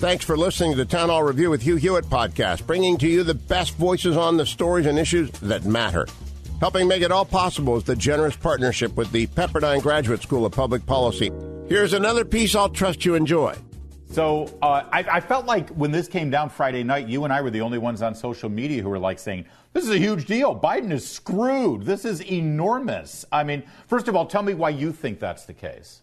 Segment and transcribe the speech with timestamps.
[0.00, 3.22] Thanks for listening to the Town Hall Review with Hugh Hewitt podcast, bringing to you
[3.22, 6.06] the best voices on the stories and issues that matter.
[6.58, 10.52] Helping make it all possible is the generous partnership with the Pepperdine Graduate School of
[10.52, 11.30] Public Policy.
[11.68, 13.54] Here's another piece I'll trust you enjoy.
[14.10, 17.42] So uh, I, I, felt like when this came down Friday night, you and I
[17.42, 20.24] were the only ones on social media who were like saying, "This is a huge
[20.24, 20.58] deal.
[20.58, 21.82] Biden is screwed.
[21.82, 25.52] This is enormous." I mean, first of all, tell me why you think that's the
[25.52, 26.00] case.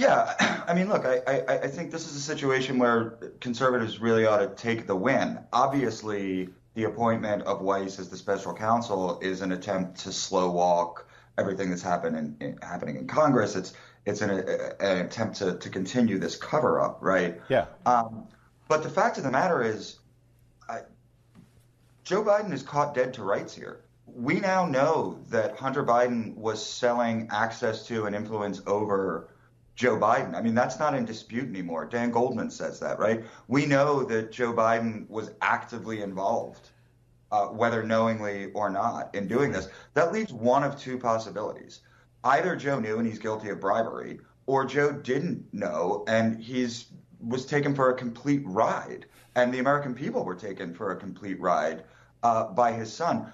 [0.00, 4.24] Yeah, I mean, look, I, I, I think this is a situation where conservatives really
[4.24, 5.38] ought to take the win.
[5.52, 11.06] Obviously, the appointment of Weiss as the special counsel is an attempt to slow walk
[11.36, 13.56] everything that's happening in, happening in Congress.
[13.56, 13.74] It's
[14.06, 17.38] it's an, an attempt to, to continue this cover up, right?
[17.50, 17.66] Yeah.
[17.84, 18.28] Um,
[18.68, 19.98] but the fact of the matter is,
[20.66, 20.80] I,
[22.04, 23.80] Joe Biden is caught dead to rights here.
[24.06, 29.28] We now know that Hunter Biden was selling access to and influence over
[29.80, 30.34] Joe Biden.
[30.34, 31.86] I mean, that's not in dispute anymore.
[31.86, 33.24] Dan Goldman says that, right?
[33.48, 36.68] We know that Joe Biden was actively involved,
[37.32, 39.68] uh, whether knowingly or not, in doing this.
[39.94, 41.80] That leaves one of two possibilities.
[42.24, 46.88] Either Joe knew and he's guilty of bribery, or Joe didn't know and he's
[47.26, 51.40] was taken for a complete ride, and the American people were taken for a complete
[51.40, 51.84] ride
[52.22, 53.32] uh, by his son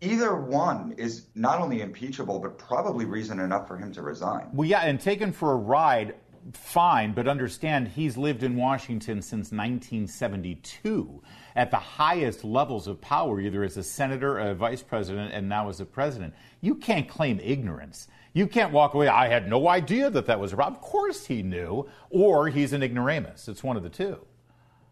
[0.00, 4.48] either one is not only impeachable, but probably reason enough for him to resign.
[4.52, 6.14] Well, yeah, and taken for a ride,
[6.52, 11.22] fine, but understand he's lived in Washington since 1972
[11.54, 15.68] at the highest levels of power, either as a senator, a vice president, and now
[15.68, 16.34] as a president.
[16.60, 18.08] You can't claim ignorance.
[18.34, 19.08] You can't walk away.
[19.08, 20.76] I had no idea that that was a problem.
[20.76, 23.48] Of course he knew, or he's an ignoramus.
[23.48, 24.18] It's one of the two.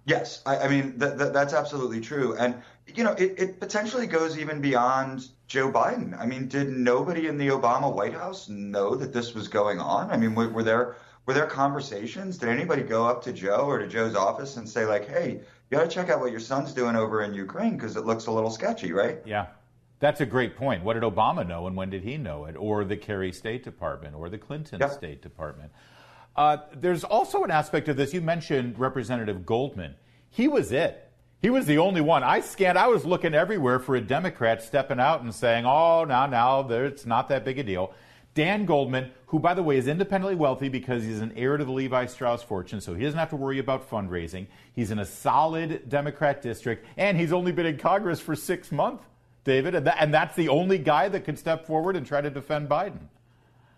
[0.07, 2.55] Yes, I, I mean th- th- that's absolutely true, and
[2.87, 6.19] you know it, it potentially goes even beyond Joe Biden.
[6.19, 10.11] I mean, did nobody in the Obama White House know that this was going on?
[10.11, 10.97] I mean, were, were there
[11.27, 12.39] were there conversations?
[12.39, 15.41] Did anybody go up to Joe or to Joe's office and say like, "Hey,
[15.71, 18.27] you got to check out what your son's doing over in Ukraine because it looks
[18.27, 19.19] a little sketchy," right?
[19.25, 19.47] Yeah.
[20.01, 20.85] That's a great point.
[20.85, 22.57] What did Obama know and when did he know it?
[22.59, 24.91] Or the Kerry State Department or the Clinton yep.
[24.91, 25.73] State Department?
[26.37, 28.13] Uh, there's also an aspect of this.
[28.13, 29.95] You mentioned Representative Goldman.
[30.29, 31.04] He was it.
[31.45, 32.23] He was the only one.
[32.23, 36.25] I scanned, I was looking everywhere for a Democrat stepping out and saying, oh, now,
[36.25, 37.93] now, it's not that big a deal.
[38.33, 41.71] Dan Goldman, who, by the way, is independently wealthy because he's an heir to the
[41.71, 44.47] Levi Strauss fortune, so he doesn't have to worry about fundraising.
[44.73, 49.05] He's in a solid Democrat district, and he's only been in Congress for six months,
[49.45, 52.31] David, and, that, and that's the only guy that can step forward and try to
[52.31, 53.01] defend Biden.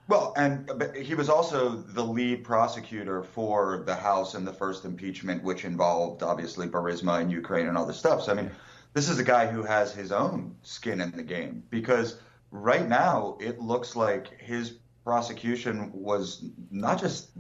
[0.09, 5.43] Well, and he was also the lead prosecutor for the House in the first impeachment,
[5.43, 8.23] which involved obviously Burisma and Ukraine and all this stuff.
[8.23, 8.51] So, I mean,
[8.93, 12.19] this is a guy who has his own skin in the game because
[12.53, 17.31] right now it looks like his prosecution was not just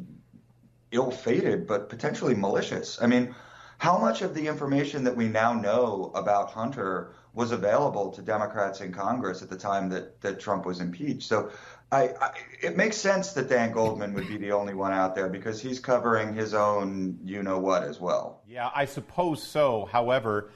[0.90, 3.00] ill fated, but potentially malicious.
[3.00, 3.34] I mean,
[3.78, 8.80] how much of the information that we now know about Hunter was available to Democrats
[8.80, 11.28] in Congress at the time that, that Trump was impeached?
[11.28, 11.50] So
[11.92, 12.32] I, I,
[12.62, 15.78] it makes sense that Dan Goldman would be the only one out there because he's
[15.78, 18.42] covering his own you know what as well.
[18.48, 19.88] Yeah, I suppose so.
[19.90, 20.50] However,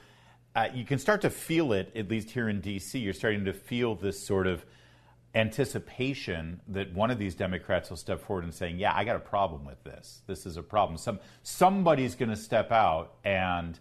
[0.57, 2.99] uh, you can start to feel it, at least here in D.C.
[2.99, 4.65] You're starting to feel this sort of
[5.33, 9.21] anticipation that one of these Democrats will step forward and saying, "Yeah, I got a
[9.21, 10.23] problem with this.
[10.27, 10.99] This is a problem.
[10.99, 13.79] Some somebody's going to step out and."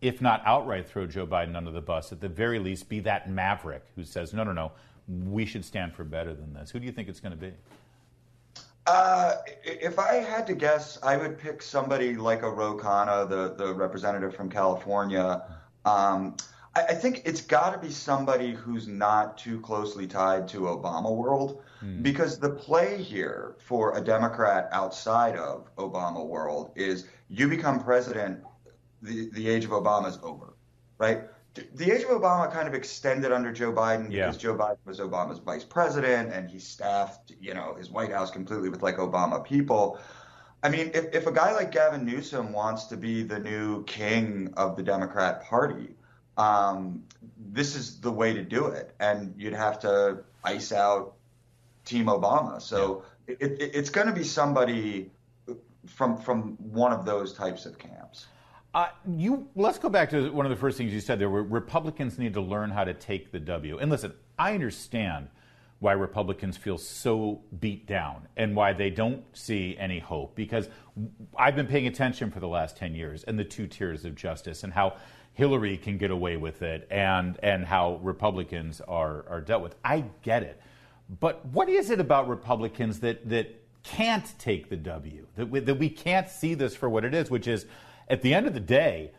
[0.00, 3.28] If not outright throw Joe Biden under the bus, at the very least be that
[3.28, 4.70] maverick who says, no, no, no,
[5.08, 6.70] we should stand for better than this?
[6.70, 7.52] Who do you think it's going to be?
[8.86, 13.54] Uh, if I had to guess, I would pick somebody like a Ro Khanna, the,
[13.54, 15.42] the representative from California.
[15.84, 16.36] Um,
[16.74, 21.14] I, I, think it's got to be somebody who's not too closely tied to Obama
[21.14, 22.00] world, hmm.
[22.00, 28.42] because the play here for a Democrat outside of Obama world is you become president,
[29.02, 30.54] the, the age of Obama is over,
[30.96, 31.24] right?
[31.74, 34.26] The age of Obama kind of extended under Joe Biden yeah.
[34.26, 38.30] because Joe Biden was Obama's vice president and he staffed, you know, his White House
[38.30, 39.98] completely with like Obama people.
[40.62, 44.52] I mean, if, if a guy like Gavin Newsom wants to be the new king
[44.56, 45.94] of the Democrat Party,
[46.36, 47.04] um,
[47.36, 48.94] this is the way to do it.
[48.98, 51.14] And you'd have to ice out
[51.84, 52.60] Team Obama.
[52.60, 53.36] So yeah.
[53.40, 55.10] it, it, it's going to be somebody
[55.86, 58.26] from from one of those types of camps.
[58.74, 61.18] Uh, you let's go back to one of the first things you said.
[61.18, 63.78] There were Republicans need to learn how to take the W.
[63.78, 65.28] And listen, I understand
[65.80, 70.34] why Republicans feel so beat down and why they don't see any hope.
[70.34, 70.68] Because
[71.36, 74.64] I've been paying attention for the last 10 years and the two tiers of justice
[74.64, 74.96] and how
[75.34, 79.76] Hillary can get away with it and, and how Republicans are, are dealt with.
[79.84, 80.60] I get it.
[81.20, 83.54] But what is it about Republicans that, that
[83.84, 87.30] can't take the W, that we, that we can't see this for what it is,
[87.30, 87.66] which is
[88.08, 89.12] at the end of the day,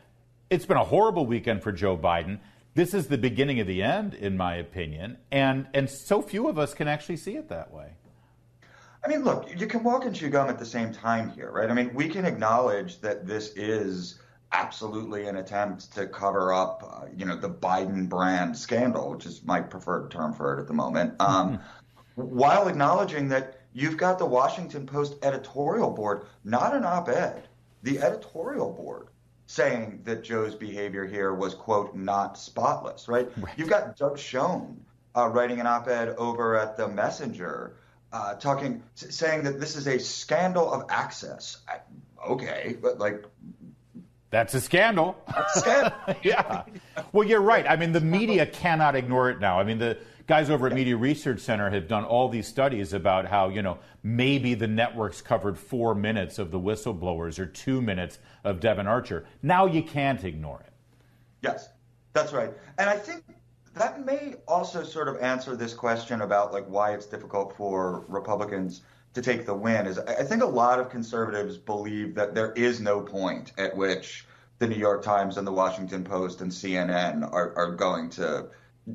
[0.49, 2.39] it's been a horrible weekend for Joe Biden.
[2.73, 6.57] This is the beginning of the end, in my opinion, and and so few of
[6.57, 7.93] us can actually see it that way.
[9.03, 11.69] I mean, look, you can walk and chew gum at the same time here, right?
[11.69, 14.19] I mean, we can acknowledge that this is
[14.51, 19.43] absolutely an attempt to cover up, uh, you know, the Biden brand scandal, which is
[19.43, 22.21] my preferred term for it at the moment, um, mm-hmm.
[22.21, 27.48] while acknowledging that you've got the Washington Post editorial board, not an op-ed,
[27.83, 29.07] the editorial board
[29.47, 33.29] saying that Joe's behavior here was, quote, not spotless, right?
[33.37, 33.53] right.
[33.57, 34.85] You've got Doug Schoen
[35.15, 37.75] uh, writing an op ed over at The Messenger.
[38.11, 41.57] Uh, talking, saying that this is a scandal of access.
[41.67, 41.77] I,
[42.27, 43.23] okay, but like
[44.31, 45.15] that's a scandal.
[45.27, 45.93] That's a scandal.
[46.23, 46.63] yeah.
[47.11, 47.67] Well, you're right.
[47.67, 49.59] I mean, the media cannot ignore it now.
[49.59, 49.97] I mean, the
[50.29, 53.79] guys over at Media Research Center have done all these studies about how, you know,
[54.03, 59.25] maybe the networks covered four minutes of the whistleblowers or two minutes of Devon Archer.
[59.41, 60.71] Now you can't ignore it.
[61.41, 61.69] Yes,
[62.13, 62.51] that's right.
[62.77, 63.23] And I think
[63.73, 68.81] that may also sort of answer this question about like why it's difficult for Republicans
[69.15, 72.79] to take the win is I think a lot of conservatives believe that there is
[72.79, 74.27] no point at which
[74.59, 78.49] the New York Times and the Washington Post and CNN are, are going to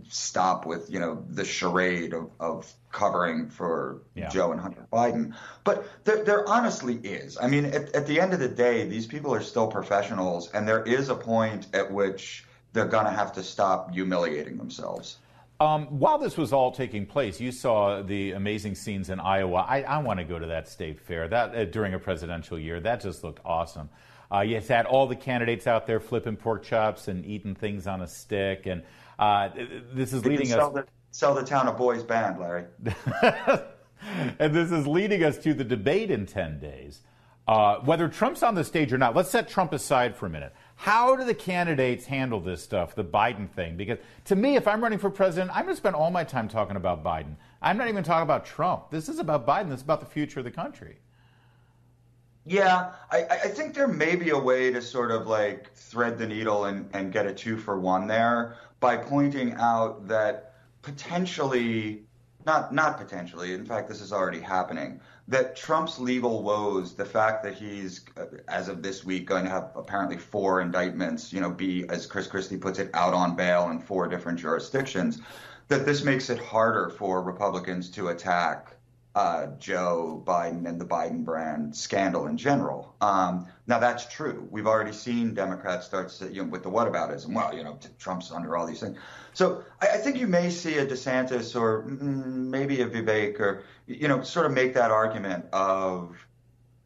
[0.09, 4.29] stop with you know the charade of, of covering for yeah.
[4.29, 5.35] Joe and Hunter Biden.
[5.65, 7.37] But there, there honestly is.
[7.41, 10.67] I mean, at, at, the end of the day, these people are still professionals, and
[10.67, 15.19] there is a point at which they're going to have to stop humiliating themselves.
[15.61, 19.65] Um, while this was all taking place, you saw the amazing scenes in Iowa.
[19.69, 22.81] I, I want to go to that state fair that uh, during a presidential year.
[22.81, 23.89] That just looked awesome.
[24.33, 28.03] Uh, you had all the candidates out there flipping pork chops and eating things on
[28.03, 28.83] a stick, and
[29.19, 29.49] uh,
[29.93, 30.73] this is leading us.
[30.73, 32.65] The, sell the town a boys band, Larry.
[34.39, 37.01] and this is leading us to the debate in 10 days.
[37.47, 40.55] Uh, whether Trump's on the stage or not, let's set Trump aside for a minute.
[40.77, 43.77] How do the candidates handle this stuff, the Biden thing?
[43.77, 46.49] Because to me, if I'm running for president, I'm going to spend all my time
[46.49, 47.37] talking about Biden.
[47.61, 48.91] I'm not even talking about Trump.
[48.91, 49.69] This is about Biden.
[49.69, 50.97] This is about the future of the country.
[52.47, 56.27] Yeah, I, I think there may be a way to sort of like thread the
[56.27, 60.53] needle and, and get a two for one there by pointing out that
[60.83, 62.03] potentially,
[62.45, 65.01] not not potentially, in fact, this is already happening.
[65.27, 69.51] That Trump's legal woes, the fact that he's, uh, as of this week, going to
[69.51, 73.71] have apparently four indictments, you know, be as Chris Christie puts it, out on bail
[73.71, 75.19] in four different jurisdictions,
[75.69, 78.77] that this makes it harder for Republicans to attack
[79.15, 82.95] uh, Joe Biden and the Biden brand scandal in general.
[83.01, 84.47] Um, now that's true.
[84.51, 87.33] We've already seen Democrats start to, you know, with the whataboutism.
[87.33, 88.99] Well, you know, Trump's under all these things.
[89.33, 93.65] So I, I think you may see a DeSantis or mm, maybe a Vivek or
[93.87, 96.27] you know, sort of make that argument of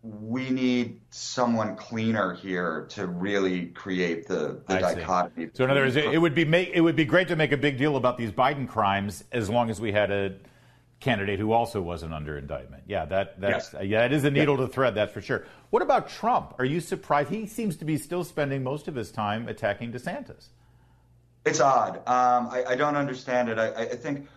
[0.02, 5.49] we need someone cleaner here to really create the, the dichotomy.
[5.54, 7.52] So in other words, it, it would be make, it would be great to make
[7.52, 10.35] a big deal about these Biden crimes as long as we had a
[11.00, 12.83] candidate who also wasn't under indictment.
[12.87, 13.85] Yeah, that that's yes.
[13.85, 15.45] yeah, it is a needle to thread, that's for sure.
[15.71, 16.55] What about Trump?
[16.59, 17.31] Are you surprised?
[17.31, 20.49] He seems to be still spending most of his time attacking DeSantis.
[21.45, 21.97] It's odd.
[21.99, 23.59] Um, I, I, don't understand it.
[23.59, 24.28] I, I, think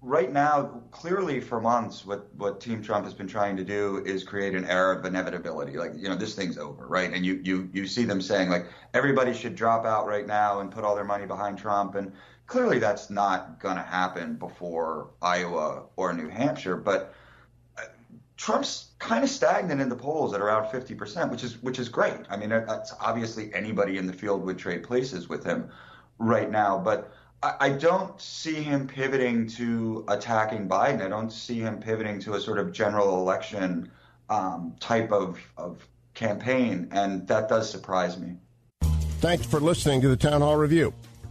[0.00, 4.24] right now, clearly for months, what, what Team Trump has been trying to do is
[4.24, 5.76] create an air of inevitability.
[5.76, 7.12] Like, you know, this thing's over, right?
[7.12, 10.70] And you, you, you see them saying, like, everybody should drop out right now and
[10.70, 11.96] put all their money behind Trump.
[11.96, 12.12] And
[12.46, 17.14] Clearly, that's not going to happen before Iowa or New Hampshire, but
[17.78, 17.84] uh,
[18.36, 22.20] Trump's kind of stagnant in the polls at around 50%, which is which is great.
[22.28, 25.70] I mean, that's obviously anybody in the field would trade places with him
[26.18, 31.02] right now, but I, I don't see him pivoting to attacking Biden.
[31.02, 33.90] I don't see him pivoting to a sort of general election
[34.28, 38.36] um, type of, of campaign, and that does surprise me.
[39.20, 40.92] Thanks for listening to the Town Hall Review.